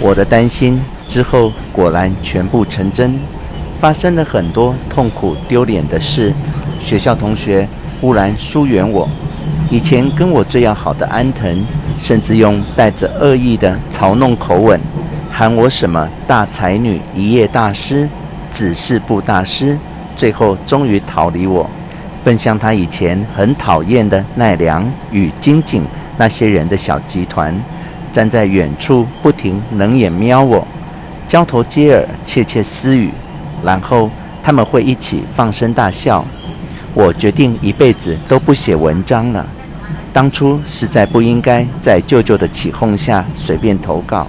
[0.00, 3.18] 我的担心之后果然全部成真，
[3.80, 6.32] 发生了很多痛苦丢脸的事。
[6.80, 7.66] 学校同学
[8.00, 9.08] 忽然疏远我，
[9.70, 11.64] 以前跟我最要好的安藤，
[11.98, 14.78] 甚至用带着恶意的嘲弄口吻，
[15.30, 18.08] 喊我什么大才女、一夜大师、
[18.52, 19.78] 指示部大师，
[20.16, 21.68] 最后终于逃离我，
[22.22, 25.82] 奔向他以前很讨厌的奈良与金井
[26.18, 27.58] 那些人的小集团。
[28.16, 30.66] 站在远处，不停冷眼瞄我，
[31.28, 33.10] 交头接耳，窃窃私语，
[33.62, 34.08] 然后
[34.42, 36.24] 他们会一起放声大笑。
[36.94, 39.46] 我决定一辈子都不写文章了。
[40.14, 44.26] 当初实在不应该在舅舅的起哄下随便投稿。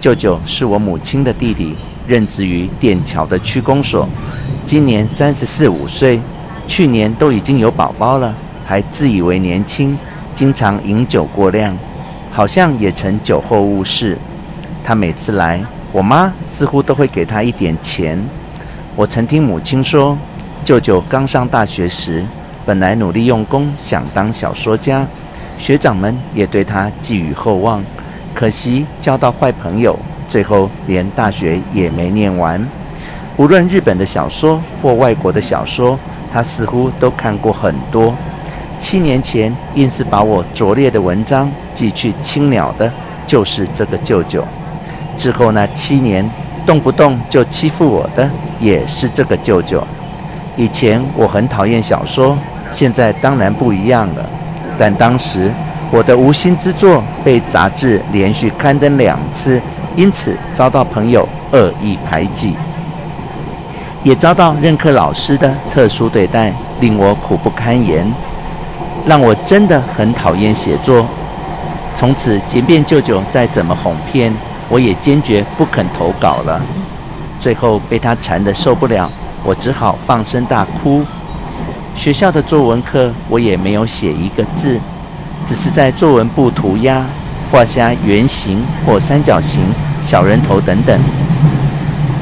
[0.00, 1.76] 舅舅是我母亲的弟弟，
[2.08, 4.08] 任职于电桥的区公所，
[4.66, 6.20] 今年三十四五岁，
[6.66, 8.34] 去年都已经有宝宝了，
[8.66, 9.96] 还自以为年轻，
[10.34, 11.72] 经常饮酒过量。
[12.32, 14.16] 好像也曾酒后误事。
[14.82, 18.18] 他每次来，我妈似乎都会给他一点钱。
[18.96, 20.16] 我曾听母亲说，
[20.64, 22.24] 舅舅刚上大学时，
[22.64, 25.06] 本来努力用功，想当小说家，
[25.58, 27.84] 学长们也对他寄予厚望。
[28.34, 32.66] 可惜交到坏朋友，最后连大学也没念完。
[33.36, 35.98] 无论日本的小说或外国的小说，
[36.32, 38.14] 他似乎都看过很多。
[38.82, 42.92] 七年前，硬是把我拙劣的文章寄去青鸟的，
[43.28, 44.44] 就是这个舅舅。
[45.16, 46.28] 之后那七年，
[46.66, 49.80] 动不动就欺负我的，也是这个舅舅。
[50.56, 52.36] 以前我很讨厌小说，
[52.72, 54.28] 现在当然不一样了。
[54.76, 55.48] 但当时
[55.92, 59.62] 我的无心之作被杂志连续刊登两次，
[59.94, 62.56] 因此遭到朋友恶意排挤，
[64.02, 68.04] 也遭到任课老师的特殊对待，令我苦不堪言。
[69.06, 71.06] 让我真的很讨厌写作。
[71.94, 74.32] 从此，即便舅舅再怎么哄骗，
[74.68, 76.60] 我也坚决不肯投稿了。
[77.38, 79.10] 最后被他缠得受不了，
[79.44, 81.04] 我只好放声大哭。
[81.94, 84.78] 学校的作文课，我也没有写一个字，
[85.46, 87.04] 只是在作文簿涂鸦，
[87.50, 89.62] 画下圆形或三角形、
[90.00, 90.98] 小人头等等。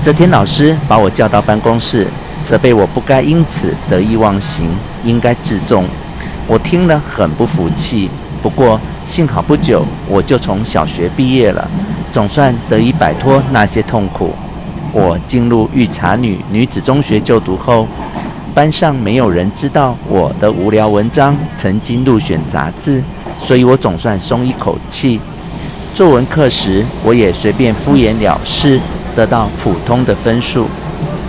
[0.02, 2.08] 泽田老师把我叫到办公室，
[2.44, 5.84] 责备我不该因此得意忘形，应该自重。
[6.50, 8.10] 我听了很不服气，
[8.42, 11.70] 不过幸好不久我就从小学毕业了，
[12.10, 14.34] 总算得以摆脱那些痛苦。
[14.92, 17.86] 我进入御茶女女子中学就读后，
[18.52, 23.00] 班上没有人知道我的无聊文章曾经入选杂志，
[23.38, 25.20] 所以我总算松一口气。
[25.94, 28.80] 作文课时，我也随便敷衍了事，
[29.14, 30.66] 得到普通的分数。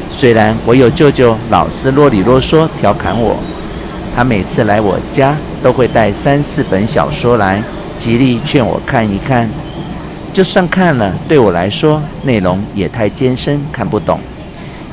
[0.09, 3.37] 虽然我有舅舅老是啰里啰嗦调侃我。
[4.15, 7.63] 他每次来我家都会带三四本小说来，
[7.97, 9.49] 极力劝我看一看。
[10.33, 14.19] 就算看了，对我来说内容也太艰深，看不懂。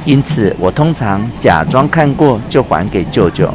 [0.05, 3.53] 因此，我通常假装看过就还给舅舅。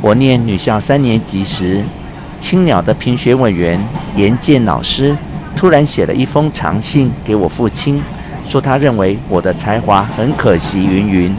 [0.00, 1.82] 我念女校三年级时，
[2.38, 3.80] 青鸟的评选委员
[4.16, 5.16] 严健老师
[5.56, 8.02] 突然写了一封长信给我父亲，
[8.46, 11.34] 说他认为我的才华很可惜，云云。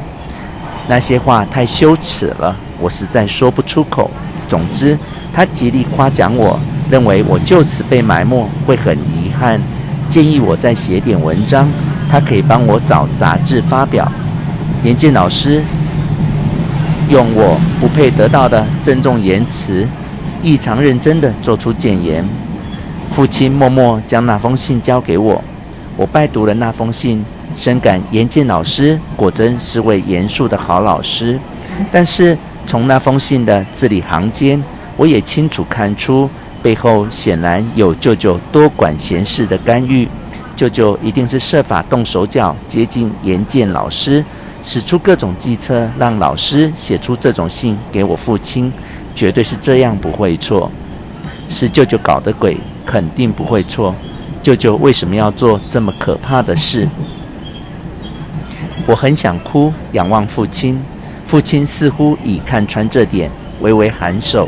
[0.87, 2.55] 那些话太羞耻了。
[2.79, 4.09] 我实在说不出口。
[4.47, 4.95] 总之，
[5.33, 6.59] 他极力夸奖我，
[6.91, 9.59] 认为我就此被埋没会很遗憾，
[10.07, 11.67] 建议我再写点文章，
[12.07, 14.09] 他可以帮我找杂志发表。
[14.83, 15.63] 严健老师
[17.09, 19.87] 用我不配得到的郑重言辞，
[20.43, 22.23] 异常认真地做出谏言。
[23.09, 25.43] 父亲默默将那封信交给我，
[25.97, 27.25] 我拜读了那封信，
[27.55, 31.39] 深感严健老师果真是位严肃的好老师，
[31.91, 32.37] 但是。
[32.65, 34.61] 从那封信的字里行间，
[34.97, 36.29] 我也清楚看出
[36.61, 40.07] 背后显然有舅舅多管闲事的干预。
[40.55, 44.23] 舅舅一定是设法动手脚接近严建老师，
[44.63, 48.71] 使出各种计策，让老师写出这种信给我父亲。
[49.13, 50.71] 绝对是这样，不会错。
[51.47, 53.93] 是舅舅搞的鬼，肯定不会错。
[54.41, 56.87] 舅舅为什么要做这么可怕的事？
[58.87, 60.81] 我很想哭，仰望父亲。
[61.25, 63.29] 父亲似乎已看穿这点，
[63.59, 64.47] 微微颔首。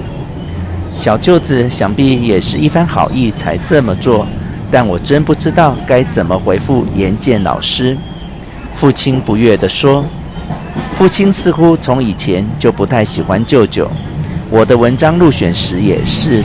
[0.96, 4.26] 小舅子想必也是一番好意才这么做，
[4.72, 7.98] 但我真不知道该怎么回复严健老师。
[8.74, 10.06] 父亲不悦地说
[10.94, 13.90] ：“父亲似乎从以前就不太喜欢舅舅，
[14.52, 16.44] 我的文章入选时也是。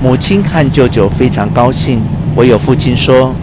[0.00, 2.00] 母亲和舅舅非常高兴，
[2.36, 3.34] 唯有父亲说，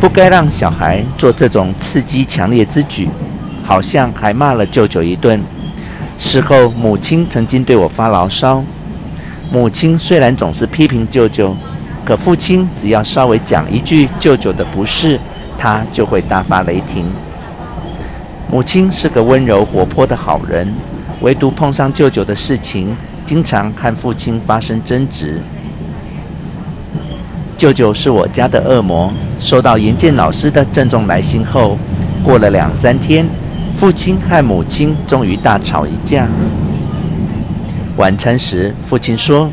[0.00, 3.08] 不该让小孩做这种刺激强烈之举。”
[3.62, 5.40] 好像还骂了舅舅一顿。
[6.18, 8.62] 事后，母亲曾经对我发牢骚。
[9.50, 11.54] 母亲虽然总是批评舅舅，
[12.04, 15.18] 可父亲只要稍微讲一句舅舅的不是，
[15.58, 17.06] 他就会大发雷霆。
[18.50, 20.72] 母亲是个温柔活泼的好人，
[21.20, 25.40] 唯独碰上舅舅的事情，经常和父亲发生争执。
[27.56, 29.12] 舅舅是我家的恶魔。
[29.38, 31.76] 收到严建老师的郑重来信后，
[32.22, 33.26] 过了两三天，
[33.82, 36.28] 父亲和母亲终于大吵一架。
[37.96, 39.50] 晚餐时，父亲说：“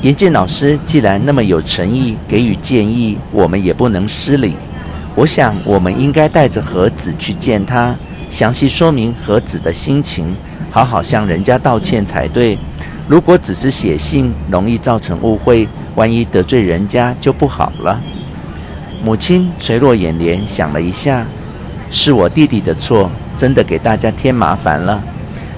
[0.00, 4.56] 严建老师既然那么有诚意给予建议，我们也不能失礼。
[5.14, 7.94] 我想，我们应该带着盒子去见他，
[8.30, 10.34] 详细说明盒子的心情，
[10.70, 12.56] 好好向人家道歉才对。
[13.06, 18.00] 如果只是写信，容易造成误会。”万一得罪人家就不好了。
[19.04, 21.26] 母亲垂落眼帘，想了一下，
[21.90, 23.10] 是我弟弟的错，
[23.40, 25.02] 真的给大家添麻烦了。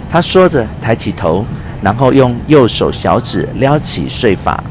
[0.09, 1.45] 他说着，抬起头，
[1.83, 4.63] 然后用右手小指撩起碎发。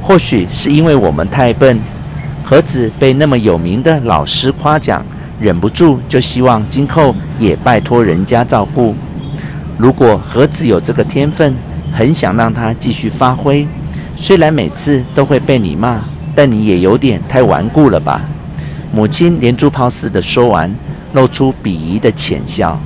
[0.00, 1.78] 或许是因为我们太笨，
[2.42, 5.04] 和子被那么有名的老师夸奖，
[5.38, 8.94] 忍不住就希望今后也拜托人家照顾。
[9.76, 11.54] 如果和子有这个天分，
[11.92, 13.68] 很想让他继续发挥。
[14.16, 16.00] 虽然每次都会被你骂，
[16.34, 18.22] 但你也有点太顽固了吧？
[18.92, 20.74] 母亲连珠炮似的说完，
[21.12, 22.78] 露出鄙夷的浅笑。